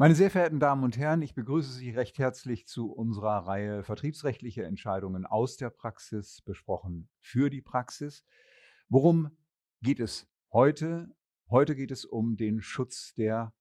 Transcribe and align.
Meine 0.00 0.14
sehr 0.14 0.30
verehrten 0.30 0.60
Damen 0.60 0.84
und 0.84 0.96
Herren, 0.96 1.22
ich 1.22 1.34
begrüße 1.34 1.72
Sie 1.72 1.90
recht 1.90 2.20
herzlich 2.20 2.68
zu 2.68 2.92
unserer 2.92 3.48
Reihe 3.48 3.82
Vertriebsrechtliche 3.82 4.62
Entscheidungen 4.62 5.26
aus 5.26 5.56
der 5.56 5.70
Praxis, 5.70 6.40
besprochen 6.42 7.08
für 7.18 7.50
die 7.50 7.62
Praxis. 7.62 8.24
Worum 8.88 9.36
geht 9.82 9.98
es 9.98 10.28
heute? 10.52 11.12
Heute 11.50 11.74
geht 11.74 11.90
es 11.90 12.04
um 12.04 12.36
den 12.36 12.60
Schutz 12.60 13.12
der 13.14 13.52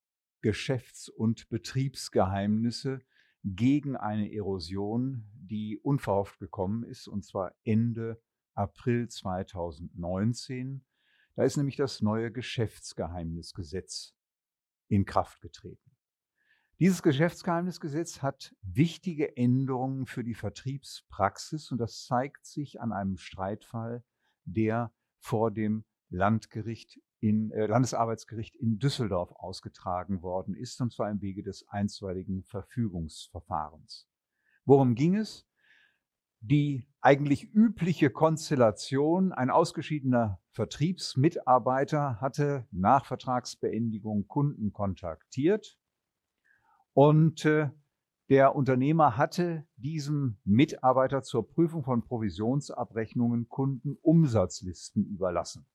Geschäfts- 0.44 1.10
und 1.10 1.50
Betriebsgeheimnisse 1.50 3.00
gegen 3.44 3.98
eine 3.98 4.32
Erosion, 4.32 5.28
die 5.34 5.80
unverhofft 5.80 6.38
gekommen 6.38 6.84
ist, 6.84 7.08
und 7.08 7.26
zwar 7.26 7.56
Ende 7.64 8.22
April 8.54 9.08
2019. 9.08 10.86
Da 11.36 11.46
ist 11.46 11.58
nämlich 11.58 11.78
das 11.78 12.04
neue 12.04 12.32
Geschäftsgeheimnisgesetz 12.32 14.14
in 14.88 15.04
Kraft 15.04 15.42
getreten. 15.42 15.97
Dieses 16.80 17.02
Geschäftsgeheimnisgesetz 17.02 18.22
hat 18.22 18.56
wichtige 18.62 19.36
Änderungen 19.36 20.06
für 20.06 20.24
die 20.24 20.36
Vertriebspraxis 20.36 21.72
und 21.72 21.80
das 21.80 22.06
zeigt 22.06 22.46
sich 22.46 22.80
an 22.80 22.94
einem 22.94 23.18
Streitfall, 23.18 24.04
der 24.46 24.94
vor 25.18 25.50
dem 25.50 25.86
Landgericht 26.10 27.02
in, 27.20 27.50
äh, 27.50 27.66
Landesarbeitsgericht 27.66 28.56
in 28.56 28.78
Düsseldorf 28.78 29.32
ausgetragen 29.32 30.22
worden 30.22 30.54
ist, 30.54 30.80
und 30.80 30.94
zwar 30.94 31.10
im 31.10 31.20
Wege 31.20 31.42
des 31.42 31.68
einstweiligen 31.68 32.44
Verfügungsverfahrens. 32.44 34.08
Worum 34.64 34.94
ging 34.94 35.16
es? 35.16 35.48
Die 36.42 36.88
eigentlich 37.02 37.52
übliche 37.56 38.12
Konstellation, 38.12 39.34
ein 39.34 39.50
ausgeschiedener 39.50 40.40
Vertriebsmitarbeiter 40.52 42.22
hatte 42.22 42.68
nach 42.70 43.06
Vertragsbeendigung 43.06 44.28
Kunden 44.28 44.72
kontaktiert 44.72 45.80
und 46.98 47.46
äh, 47.46 47.70
der 48.28 48.56
Unternehmer 48.56 49.18
hatte 49.18 49.68
diesem 49.76 50.40
Mitarbeiter 50.46 51.22
zur 51.22 51.48
Prüfung 51.48 51.84
von 51.84 52.02
Provisionsabrechnungen 52.02 53.48
Kundenumsatzlisten 53.50 55.06
überlassen. 55.06 55.68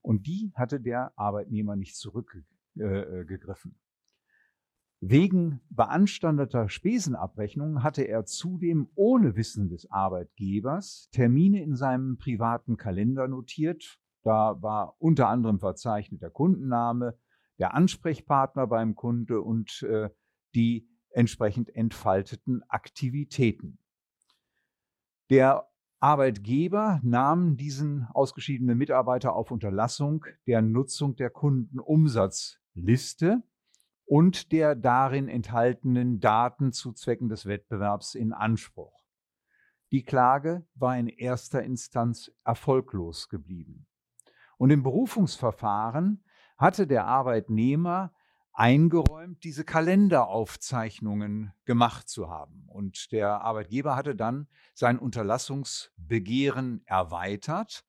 Und 0.00 0.28
die 0.28 0.52
hatte 0.54 0.80
der 0.80 1.12
Arbeitnehmer 1.16 1.74
nicht 1.74 1.96
zurückgegriffen. 1.96 3.72
Äh, 3.72 3.74
Wegen 5.00 5.60
beanstandeter 5.70 6.68
Spesenabrechnungen 6.68 7.82
hatte 7.82 8.04
er 8.04 8.26
zudem 8.26 8.90
ohne 8.94 9.34
Wissen 9.34 9.70
des 9.70 9.90
Arbeitgebers 9.90 11.08
Termine 11.10 11.64
in 11.64 11.74
seinem 11.74 12.16
privaten 12.16 12.76
Kalender 12.76 13.26
notiert. 13.26 13.98
Da 14.22 14.62
war 14.62 14.94
unter 15.00 15.28
anderem 15.28 15.58
verzeichnet 15.58 16.22
der 16.22 16.30
Kundenname, 16.30 17.18
der 17.58 17.74
Ansprechpartner 17.74 18.66
beim 18.66 18.94
Kunde 18.94 19.40
und 19.40 19.82
äh, 19.82 20.10
die 20.54 20.88
entsprechend 21.10 21.74
entfalteten 21.74 22.62
Aktivitäten. 22.68 23.78
Der 25.30 25.68
Arbeitgeber 26.00 27.00
nahm 27.02 27.56
diesen 27.56 28.06
ausgeschiedenen 28.12 28.76
Mitarbeiter 28.76 29.34
auf 29.34 29.50
Unterlassung 29.50 30.26
der 30.46 30.60
Nutzung 30.60 31.16
der 31.16 31.30
Kundenumsatzliste 31.30 33.42
und 34.04 34.52
der 34.52 34.74
darin 34.74 35.28
enthaltenen 35.28 36.20
Daten 36.20 36.72
zu 36.72 36.92
Zwecken 36.92 37.30
des 37.30 37.46
Wettbewerbs 37.46 38.14
in 38.14 38.34
Anspruch. 38.34 39.02
Die 39.92 40.02
Klage 40.02 40.66
war 40.74 40.98
in 40.98 41.08
erster 41.08 41.62
Instanz 41.62 42.30
erfolglos 42.44 43.28
geblieben. 43.28 43.86
Und 44.58 44.70
im 44.70 44.82
Berufungsverfahren 44.82 46.24
hatte 46.56 46.86
der 46.86 47.06
Arbeitnehmer 47.06 48.12
eingeräumt, 48.52 49.42
diese 49.42 49.64
Kalenderaufzeichnungen 49.64 51.52
gemacht 51.64 52.08
zu 52.08 52.28
haben. 52.30 52.64
Und 52.68 53.10
der 53.10 53.40
Arbeitgeber 53.42 53.96
hatte 53.96 54.14
dann 54.14 54.48
sein 54.74 54.98
Unterlassungsbegehren 54.98 56.82
erweitert 56.86 57.84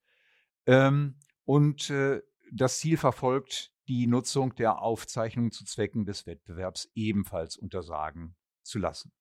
ähm, 0.66 1.18
und 1.44 1.90
äh, 1.90 2.20
das 2.52 2.78
Ziel 2.78 2.96
verfolgt, 2.96 3.72
die 3.88 4.08
Nutzung 4.08 4.54
der 4.56 4.82
Aufzeichnungen 4.82 5.52
zu 5.52 5.64
Zwecken 5.64 6.04
des 6.04 6.26
Wettbewerbs 6.26 6.90
ebenfalls 6.94 7.56
untersagen 7.56 8.34
zu 8.62 8.80
lassen. 8.80 9.12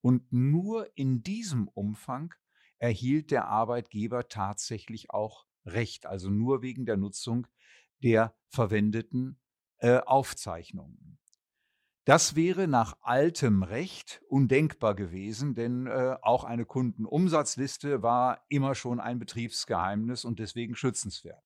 Und 0.00 0.32
nur 0.32 0.88
in 0.96 1.22
diesem 1.22 1.68
Umfang 1.68 2.34
erhielt 2.78 3.30
der 3.30 3.48
Arbeitgeber 3.48 4.28
tatsächlich 4.28 5.10
auch 5.10 5.44
Recht, 5.66 6.06
also 6.06 6.30
nur 6.30 6.62
wegen 6.62 6.86
der 6.86 6.96
Nutzung 6.96 7.46
der 8.02 8.34
verwendeten 8.48 9.40
äh, 9.78 9.98
Aufzeichnungen. 9.98 11.18
Das 12.04 12.34
wäre 12.34 12.66
nach 12.66 12.96
altem 13.02 13.62
Recht 13.62 14.22
undenkbar 14.28 14.94
gewesen, 14.94 15.54
denn 15.54 15.86
äh, 15.86 16.16
auch 16.22 16.44
eine 16.44 16.64
Kundenumsatzliste 16.64 18.02
war 18.02 18.44
immer 18.48 18.74
schon 18.74 19.00
ein 19.00 19.18
Betriebsgeheimnis 19.18 20.24
und 20.24 20.38
deswegen 20.38 20.74
schützenswert. 20.74 21.44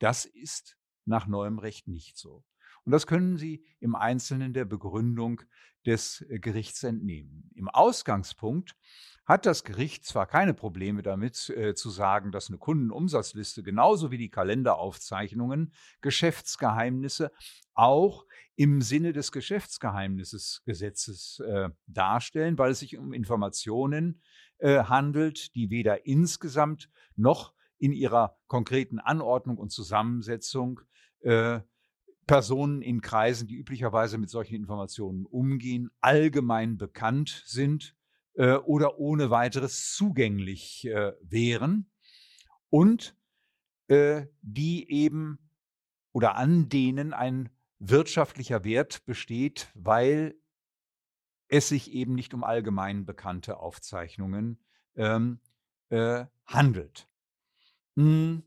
Das 0.00 0.24
ist 0.24 0.76
nach 1.04 1.26
neuem 1.26 1.58
Recht 1.58 1.88
nicht 1.88 2.18
so. 2.18 2.44
Und 2.84 2.92
das 2.92 3.06
können 3.06 3.36
Sie 3.36 3.64
im 3.80 3.94
Einzelnen 3.94 4.52
der 4.52 4.64
Begründung 4.64 5.42
des 5.86 6.24
äh, 6.28 6.38
Gerichts 6.38 6.82
entnehmen. 6.82 7.50
Im 7.54 7.68
Ausgangspunkt 7.68 8.76
hat 9.24 9.46
das 9.46 9.62
Gericht 9.62 10.04
zwar 10.04 10.26
keine 10.26 10.52
Probleme 10.52 11.02
damit 11.02 11.48
äh, 11.50 11.74
zu 11.74 11.90
sagen, 11.90 12.32
dass 12.32 12.48
eine 12.48 12.58
Kundenumsatzliste 12.58 13.62
genauso 13.62 14.10
wie 14.10 14.18
die 14.18 14.30
Kalenderaufzeichnungen 14.30 15.72
Geschäftsgeheimnisse 16.00 17.30
auch 17.74 18.26
im 18.56 18.82
Sinne 18.82 19.12
des 19.12 19.32
Geschäftsgeheimnisses 19.32 20.62
äh, 20.66 21.68
darstellen, 21.86 22.58
weil 22.58 22.72
es 22.72 22.80
sich 22.80 22.98
um 22.98 23.12
Informationen 23.12 24.20
äh, 24.58 24.84
handelt, 24.84 25.54
die 25.54 25.70
weder 25.70 26.04
insgesamt 26.06 26.90
noch 27.16 27.54
in 27.78 27.92
ihrer 27.92 28.38
konkreten 28.46 28.98
Anordnung 28.98 29.58
und 29.58 29.70
Zusammensetzung 29.70 30.80
äh, 31.20 31.60
Personen 32.26 32.82
in 32.82 33.00
Kreisen, 33.00 33.48
die 33.48 33.56
üblicherweise 33.56 34.18
mit 34.18 34.30
solchen 34.30 34.54
Informationen 34.54 35.26
umgehen, 35.26 35.90
allgemein 36.00 36.78
bekannt 36.78 37.42
sind 37.46 37.96
äh, 38.34 38.54
oder 38.54 38.98
ohne 38.98 39.30
weiteres 39.30 39.94
zugänglich 39.94 40.86
äh, 40.86 41.12
wären 41.20 41.90
und 42.70 43.16
äh, 43.88 44.26
die 44.40 44.90
eben 44.90 45.38
oder 46.12 46.36
an 46.36 46.68
denen 46.68 47.12
ein 47.12 47.48
wirtschaftlicher 47.78 48.64
Wert 48.64 49.04
besteht, 49.04 49.70
weil 49.74 50.36
es 51.48 51.68
sich 51.68 51.92
eben 51.92 52.14
nicht 52.14 52.32
um 52.32 52.44
allgemein 52.44 53.04
bekannte 53.04 53.58
Aufzeichnungen 53.58 54.58
ähm, 54.94 55.40
äh, 55.90 56.26
handelt. 56.46 57.08
Hm. 57.96 58.42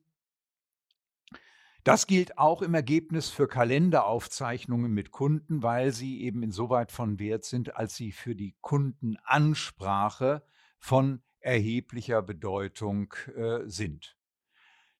Das 1.85 2.07
gilt 2.07 2.39
auch 2.39 2.63
im 2.63 2.73
Ergebnis 2.73 3.29
für 3.29 3.47
Kalenderaufzeichnungen 3.47 4.91
mit 4.91 5.11
Kunden, 5.11 5.61
weil 5.61 5.91
sie 5.91 6.23
eben 6.23 6.41
insoweit 6.41 6.91
von 6.91 7.19
Wert 7.19 7.45
sind, 7.45 7.75
als 7.75 7.95
sie 7.95 8.11
für 8.11 8.35
die 8.35 8.55
Kundenansprache 8.61 10.43
von 10.79 11.21
erheblicher 11.41 12.23
Bedeutung 12.23 13.13
äh, 13.35 13.59
sind. 13.67 14.17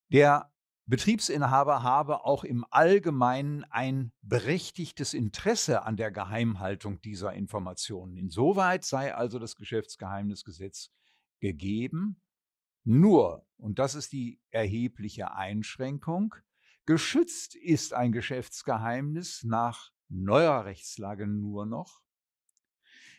Der 0.10 0.54
Betriebsinhaber 0.86 1.82
habe 1.82 2.24
auch 2.24 2.44
im 2.44 2.64
Allgemeinen 2.70 3.64
ein 3.72 4.12
berechtigtes 4.22 5.16
Interesse 5.16 5.82
an 5.82 5.98
der 5.98 6.12
Geheimhaltung 6.12 7.02
dieser 7.02 7.34
Informationen. 7.34 8.16
Insoweit 8.16 8.86
sei 8.86 9.16
also 9.16 9.40
das 9.40 9.56
Geschäftsgeheimnisgesetz 9.56 10.92
gegeben. 11.40 12.22
Nur, 12.84 13.48
und 13.58 13.80
das 13.80 13.96
ist 13.96 14.12
die 14.12 14.40
erhebliche 14.52 15.34
Einschränkung, 15.34 16.36
Geschützt 16.86 17.56
ist 17.56 17.94
ein 17.94 18.12
Geschäftsgeheimnis 18.12 19.44
nach 19.44 19.92
neuer 20.08 20.66
Rechtslage 20.66 21.26
nur 21.26 21.66
noch, 21.66 22.04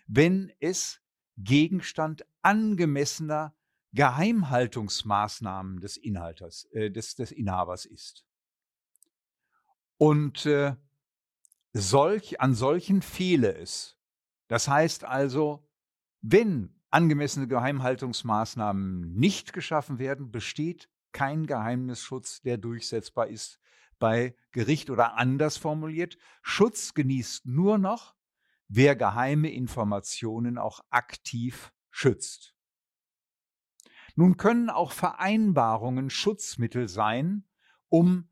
wenn 0.06 0.52
es 0.61 1.00
Gegenstand 1.37 2.25
angemessener 2.43 3.55
Geheimhaltungsmaßnahmen 3.93 5.81
des 5.81 5.96
Inhalters, 5.96 6.64
äh, 6.73 6.90
des, 6.90 7.14
des 7.17 7.32
Inhabers 7.32 7.87
ist. 7.87 8.25
Und 9.99 10.46
äh, 10.46 10.76
solch, 11.73 12.40
an 12.40 12.55
solchen 12.55 13.02
fehle 13.02 13.55
es. 13.56 13.99
Das 14.49 14.69
heißt 14.69 15.05
also, 15.05 15.67
wenn 16.20 16.81
angemessene 16.90 17.49
Geheimhaltungsmaßnahmen 17.49 19.14
nicht 19.14 19.52
geschaffen 19.52 19.99
werden, 19.99 20.31
besteht 20.31 20.88
kein 21.16 21.46
Geheimnisschutz, 21.46 22.42
der 22.42 22.58
durchsetzbar 22.58 23.28
ist 23.28 23.58
bei 23.98 24.36
Gericht 24.52 24.90
oder 24.90 25.16
anders 25.16 25.56
formuliert. 25.56 26.18
Schutz 26.42 26.92
genießt 26.92 27.46
nur 27.46 27.78
noch, 27.78 28.14
wer 28.68 28.94
geheime 28.96 29.50
Informationen 29.50 30.58
auch 30.58 30.80
aktiv 30.90 31.72
schützt. 31.88 32.54
Nun 34.14 34.36
können 34.36 34.68
auch 34.68 34.92
Vereinbarungen 34.92 36.10
Schutzmittel 36.10 36.86
sein, 36.86 37.48
um 37.88 38.28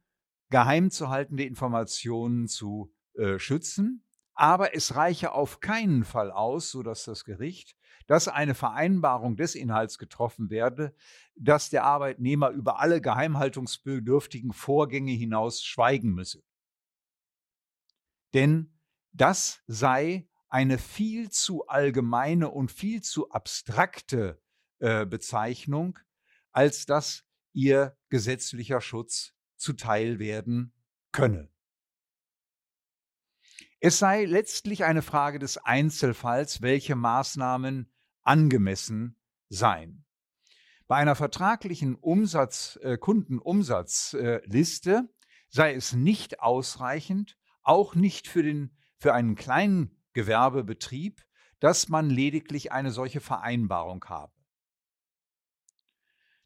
geheim 0.50 0.90
zu 0.90 1.08
haltende 1.08 1.44
Informationen 1.44 2.48
zu 2.48 2.94
äh, 3.14 3.38
schützen, 3.38 4.04
aber 4.34 4.75
es 4.75 4.96
reiche 4.96 5.32
auf 5.32 5.60
keinen 5.60 6.04
Fall 6.04 6.31
aus, 6.31 6.70
so 6.70 6.82
dass 6.82 7.04
das 7.04 7.25
Gericht, 7.25 7.76
dass 8.06 8.28
eine 8.28 8.54
Vereinbarung 8.54 9.36
des 9.36 9.54
Inhalts 9.54 9.98
getroffen 9.98 10.50
werde, 10.50 10.94
dass 11.36 11.70
der 11.70 11.84
Arbeitnehmer 11.84 12.50
über 12.50 12.81
alle 12.81 13.00
geheimhaltungsbedürftigen 13.00 14.52
Vorgänge 14.52 15.12
hinaus 15.12 15.62
schweigen 15.62 16.12
müsse. 16.12 16.42
Denn 18.34 18.78
das 19.12 19.62
sei 19.66 20.28
eine 20.48 20.78
viel 20.78 21.31
zu 21.31 21.66
allgemeine 21.66 22.50
und 22.50 22.70
viel 22.70 23.02
zu 23.02 23.31
abstrakte 23.31 24.40
äh, 24.81 25.06
Bezeichnung, 25.06 25.98
als 26.52 26.86
dass 26.86 27.25
ihr 27.52 27.96
gesetzlicher 28.08 28.81
Schutz 28.81 29.34
zuteil 29.56 30.19
werden 30.19 30.72
könne. 31.12 31.54
Es 33.86 33.98
sei 33.98 34.25
letztlich 34.25 34.84
eine 34.84 35.02
Frage 35.02 35.38
des 35.38 35.58
Einzelfalls, 35.58 36.62
welche 36.62 36.96
Maßnahmen 36.96 37.92
angemessen 38.22 39.19
seien. 39.50 40.06
Bei 40.86 40.96
einer 40.96 41.14
vertraglichen 41.14 41.94
Umsatz, 41.94 42.78
äh, 42.81 42.96
Kundenumsatzliste 42.96 45.12
sei 45.50 45.75
es 45.75 45.92
nicht 45.92 46.40
ausreichend, 46.40 47.36
auch 47.62 47.94
nicht 47.94 48.26
für, 48.26 48.42
den, 48.42 48.75
für 48.96 49.12
einen 49.12 49.34
kleinen 49.34 50.00
Gewerbebetrieb, 50.14 51.22
dass 51.60 51.90
man 51.90 52.08
lediglich 52.08 52.72
eine 52.72 52.90
solche 52.90 53.20
Vereinbarung 53.20 54.02
habe. 54.06 54.32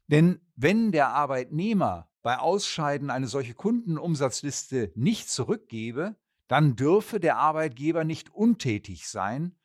Denn 0.07 0.41
wenn 0.57 0.91
der 0.91 1.11
Arbeitnehmer 1.11 2.11
bei 2.21 2.37
Ausscheiden 2.37 3.09
eine 3.09 3.27
solche 3.27 3.53
Kundenumsatzliste 3.53 4.91
nicht 4.95 5.29
zurückgebe, 5.29 6.17
dann 6.49 6.75
dürfe 6.75 7.19
der 7.19 7.37
Arbeitgeber 7.37 8.03
nicht 8.03 8.33
untätig 8.33 9.07
sein 9.07 9.55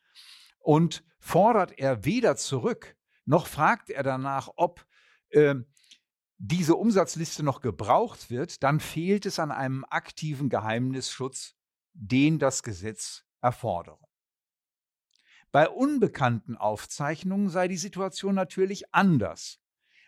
und 0.59 1.03
fordert 1.19 1.77
er 1.77 2.05
weder 2.05 2.37
zurück, 2.37 2.95
noch 3.25 3.47
fragt 3.47 3.89
er 3.89 4.03
danach, 4.03 4.49
ob 4.55 4.85
äh, 5.29 5.55
diese 6.37 6.75
Umsatzliste 6.75 7.41
noch 7.41 7.61
gebraucht 7.61 8.29
wird, 8.29 8.61
dann 8.61 8.79
fehlt 8.79 9.25
es 9.25 9.39
an 9.39 9.51
einem 9.51 9.83
aktiven 9.89 10.47
Geheimnisschutz, 10.47 11.55
den 11.93 12.37
das 12.37 12.61
Gesetz 12.61 13.25
erfordere. 13.41 14.05
Bei 15.51 15.67
unbekannten 15.67 16.55
Aufzeichnungen 16.55 17.49
sei 17.49 17.67
die 17.67 17.77
Situation 17.77 18.35
natürlich 18.35 18.93
anders, 18.93 19.59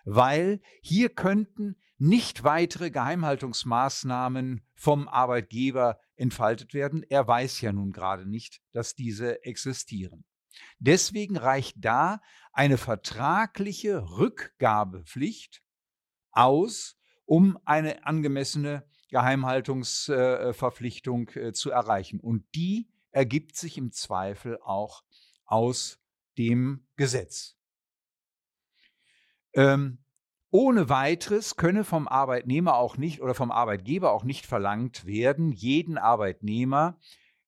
weil 0.06 0.62
hier 0.83 1.09
könnten 1.09 1.75
nicht 1.97 2.44
weitere 2.44 2.91
Geheimhaltungsmaßnahmen 2.91 4.66
vom 4.77 5.07
Arbeitgeber 5.07 6.00
entfaltet 6.15 6.74
werden. 6.74 7.03
Er 7.03 7.27
weiß 7.27 7.62
ja 7.62 7.71
nun 7.74 7.91
gerade 7.91 8.29
nicht, 8.29 8.62
dass 8.71 8.95
diese 8.95 9.44
existieren. 9.44 10.24
Deswegen 10.79 11.38
reicht 11.38 11.75
da 11.79 12.21
eine 12.53 12.77
vertragliche 12.77 14.09
Rückgabepflicht 14.09 15.62
aus, 16.31 16.97
um 17.25 17.59
eine 17.65 18.06
angemessene 18.06 18.88
Geheimhaltungsverpflichtung 19.09 21.29
äh, 21.29 21.53
zu 21.53 21.71
erreichen. 21.71 22.19
Und 22.19 22.45
die 22.56 22.89
ergibt 23.12 23.56
sich 23.56 23.77
im 23.77 23.91
Zweifel 23.91 24.59
auch 24.62 25.03
aus 25.45 26.00
dem 26.38 26.85
Gesetz. 26.95 27.57
Ähm, 29.53 30.00
ohne 30.49 30.89
weiteres 30.89 31.55
könne 31.55 31.83
vom 31.83 32.07
Arbeitnehmer 32.07 32.75
auch 32.75 32.97
nicht 32.97 33.21
oder 33.21 33.35
vom 33.35 33.51
Arbeitgeber 33.51 34.11
auch 34.11 34.23
nicht 34.23 34.45
verlangt 34.45 35.05
werden, 35.05 35.51
jeden 35.51 35.97
Arbeitnehmer 35.97 36.97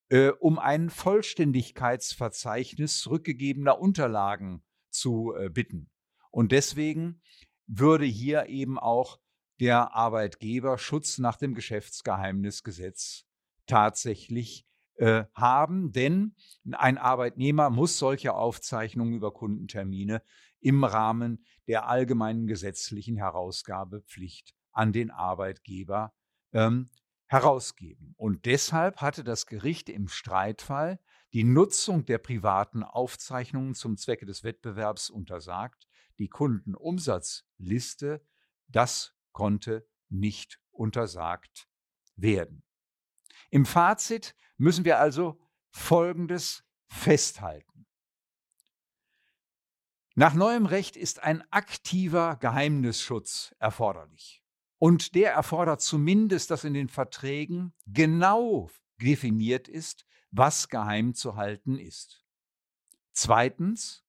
äh, 0.10 0.30
um 0.30 0.60
ein 0.60 0.90
Vollständigkeitsverzeichnis 0.90 3.00
zurückgegebener 3.00 3.80
Unterlagen 3.80 4.64
zu 4.90 5.34
äh, 5.36 5.50
bitten. 5.50 5.90
Und 6.32 6.52
deswegen 6.52 7.22
würde 7.68 8.06
hier 8.06 8.48
eben 8.48 8.78
auch 8.78 9.20
der 9.60 9.96
Arbeitgeber 9.96 10.78
Schutz 10.78 11.20
nach 11.20 11.38
dem 11.38 11.54
Geschäftsgeheimnisgesetz 11.54 13.26
tatsächlich 13.66 14.66
äh, 15.00 15.24
haben, 15.34 15.94
denn 15.94 16.36
ein 16.72 16.98
Arbeitnehmer 16.98 17.70
muss 17.70 17.98
solche 17.98 18.34
Aufzeichnungen 18.34 19.14
über 19.14 19.32
Kundentermine 19.32 20.22
im 20.60 20.84
Rahmen 20.84 21.46
der 21.68 21.88
allgemeinen 21.88 22.48
gesetzlichen 22.48 23.16
Herausgabepflicht 23.16 24.54
an 24.72 24.92
den 24.92 25.10
Arbeitgeber 25.10 26.14
ähm, 26.52 26.90
herausgeben. 27.28 28.14
Und 28.18 28.46
deshalb 28.46 28.98
hatte 28.98 29.24
das 29.24 29.46
Gericht 29.46 29.88
im 29.88 30.10
Streitfall 30.10 31.00
die 31.32 31.46
Nutzung 31.46 32.06
der 32.06 32.18
privaten 32.18 32.84
Aufzeichnungen 32.84 33.76
zum 33.76 33.96
Zwecke 33.96 34.26
des 34.26 34.44
Wettbewerbs 34.44 35.10
untersagt. 35.10 35.88
Die 36.18 36.28
Kundenumsatzliste, 36.28 38.22
das 38.68 39.16
konnte 39.32 39.88
nicht 40.10 40.60
untersagt 40.72 41.70
werden. 42.18 42.64
Im 43.50 43.66
Fazit 43.66 44.36
müssen 44.58 44.86
wir 44.86 45.00
also 45.00 45.40
Folgendes 45.72 46.64
festhalten. 46.88 47.86
Nach 50.16 50.34
neuem 50.34 50.66
Recht 50.66 50.98
ist 50.98 51.24
ein 51.24 51.44
aktiver 51.52 52.36
Geheimnisschutz 52.38 53.56
erforderlich. 53.60 54.44
Und 54.78 55.16
der 55.16 55.34
erfordert 55.34 55.82
zumindest, 55.82 56.52
dass 56.52 56.64
in 56.64 56.74
den 56.74 56.90
Verträgen 56.90 57.74
genau 57.88 58.70
definiert 59.02 59.68
ist, 59.68 60.06
was 60.32 60.70
geheim 60.70 61.14
zu 61.14 61.36
halten 61.36 61.78
ist. 61.78 62.26
Zweitens, 63.14 64.04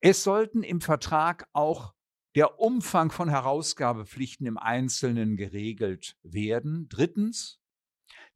es 0.00 0.22
sollten 0.22 0.62
im 0.62 0.80
Vertrag 0.80 1.48
auch 1.52 1.94
der 2.34 2.60
Umfang 2.60 3.10
von 3.10 3.28
Herausgabepflichten 3.28 4.46
im 4.46 4.58
Einzelnen 4.58 5.36
geregelt 5.36 6.16
werden. 6.22 6.88
Drittens, 6.88 7.60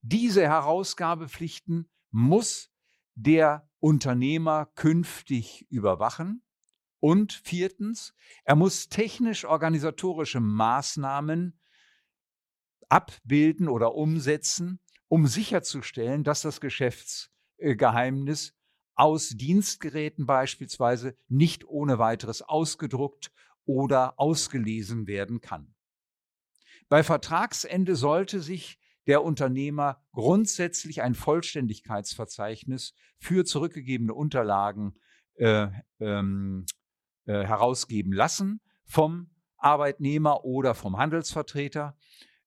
diese 0.03 0.43
Herausgabepflichten 0.43 1.89
muss 2.11 2.71
der 3.15 3.69
Unternehmer 3.79 4.67
künftig 4.75 5.67
überwachen. 5.71 6.43
Und 7.01 7.33
viertens, 7.33 8.15
er 8.45 8.55
muss 8.55 8.89
technisch-organisatorische 8.89 10.41
Maßnahmen 10.41 11.59
abbilden 12.89 13.69
oder 13.69 13.95
umsetzen, 13.95 14.79
um 15.09 15.27
sicherzustellen, 15.27 16.23
dass 16.25 16.43
das 16.43 16.61
Geschäftsgeheimnis 16.61 18.55
aus 18.95 19.31
Dienstgeräten 19.31 20.27
beispielsweise 20.27 21.17
nicht 21.29 21.65
ohne 21.65 21.99
weiteres 21.99 22.43
ausgedruckt 22.43 23.33
oder 23.65 24.19
ausgelesen 24.19 25.07
werden 25.07 25.41
kann. 25.41 25.75
Bei 26.89 27.03
Vertragsende 27.03 27.97
sollte 27.97 28.41
sich 28.41 28.79
der 29.07 29.23
Unternehmer 29.25 30.03
grundsätzlich 30.13 31.03
ein 31.03 31.15
Vollständigkeitsverzeichnis 31.15 32.95
für 33.19 33.45
zurückgegebene 33.45 34.15
Unterlagen 34.15 34.95
äh, 35.35 35.69
ähm, 36.01 36.67
äh, 37.25 37.45
herausgeben 37.45 38.13
lassen 38.13 38.61
vom 38.85 39.31
Arbeitnehmer 39.57 40.45
oder 40.45 40.75
vom 40.75 40.99
Handelsvertreter. 40.99 41.97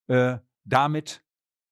Äh, 0.08 0.40
damit 0.64 1.24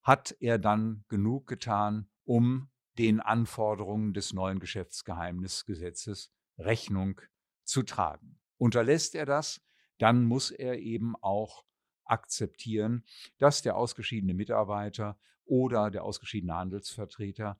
hat 0.02 0.36
er 0.40 0.58
dann 0.58 1.06
genug 1.08 1.48
getan, 1.48 2.10
um 2.24 2.70
den 2.98 3.20
Anforderungen 3.20 4.14
des 4.14 4.34
neuen 4.34 4.60
Geschäftsgeheimnisgesetzes 4.60 6.32
Rechnung 6.58 7.20
zu 7.64 7.84
tragen. 7.84 8.40
Unterlässt 8.58 9.16
er 9.16 9.26
das, 9.26 9.62
dann 9.98 10.24
muss 10.26 10.52
er 10.52 10.80
eben 10.80 11.16
auch 11.22 11.66
akzeptieren, 12.06 13.04
dass 13.38 13.62
der 13.62 13.76
ausgeschiedene 13.76 14.34
Mitarbeiter 14.34 15.18
oder 15.46 15.92
der 15.92 16.04
ausgeschiedene 16.04 16.56
Handelsvertreter 16.56 17.58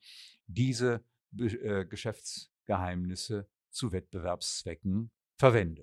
diese 0.48 1.04
äh, 1.38 1.86
Geschäftsgeheimnisse 1.86 3.48
zu 3.70 3.92
Wettbewerbszwecken 3.92 5.12
verwendet. 5.36 5.72